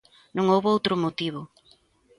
Non 0.35 0.45
houbo 0.53 0.73
outro 0.75 1.01
motivo. 1.05 1.41